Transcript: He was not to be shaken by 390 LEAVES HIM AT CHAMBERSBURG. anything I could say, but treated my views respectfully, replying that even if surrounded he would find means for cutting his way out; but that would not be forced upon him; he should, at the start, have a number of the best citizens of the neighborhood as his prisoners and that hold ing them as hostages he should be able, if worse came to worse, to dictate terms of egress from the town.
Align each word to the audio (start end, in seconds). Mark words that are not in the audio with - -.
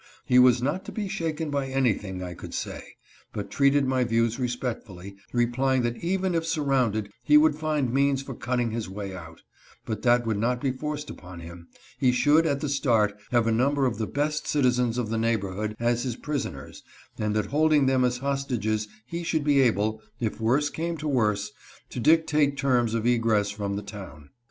He 0.25 0.39
was 0.39 0.63
not 0.63 0.83
to 0.85 0.91
be 0.91 1.07
shaken 1.07 1.51
by 1.51 1.65
390 1.65 1.67
LEAVES 1.67 2.03
HIM 2.03 2.09
AT 2.09 2.19
CHAMBERSBURG. 2.19 2.25
anything 2.25 2.37
I 2.39 2.41
could 2.41 2.53
say, 2.55 2.95
but 3.33 3.51
treated 3.51 3.85
my 3.85 4.03
views 4.03 4.39
respectfully, 4.39 5.15
replying 5.31 5.83
that 5.83 5.95
even 5.97 6.33
if 6.33 6.43
surrounded 6.43 7.11
he 7.23 7.37
would 7.37 7.53
find 7.53 7.93
means 7.93 8.23
for 8.23 8.33
cutting 8.33 8.71
his 8.71 8.89
way 8.89 9.15
out; 9.15 9.43
but 9.85 10.01
that 10.01 10.25
would 10.25 10.39
not 10.39 10.59
be 10.59 10.71
forced 10.71 11.11
upon 11.11 11.41
him; 11.41 11.67
he 11.99 12.11
should, 12.11 12.47
at 12.47 12.61
the 12.61 12.67
start, 12.69 13.15
have 13.29 13.45
a 13.45 13.51
number 13.51 13.85
of 13.85 13.99
the 13.99 14.07
best 14.07 14.47
citizens 14.47 14.97
of 14.97 15.09
the 15.09 15.19
neighborhood 15.19 15.75
as 15.79 16.01
his 16.01 16.15
prisoners 16.15 16.81
and 17.19 17.35
that 17.35 17.45
hold 17.45 17.71
ing 17.71 17.85
them 17.85 18.03
as 18.03 18.17
hostages 18.17 18.87
he 19.05 19.21
should 19.21 19.43
be 19.43 19.61
able, 19.61 20.01
if 20.19 20.41
worse 20.41 20.71
came 20.71 20.97
to 20.97 21.07
worse, 21.07 21.51
to 21.91 21.99
dictate 21.99 22.57
terms 22.57 22.95
of 22.95 23.05
egress 23.05 23.51
from 23.51 23.75
the 23.75 23.83
town. 23.83 24.31